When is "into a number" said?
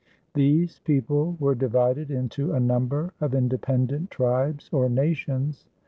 2.09-3.13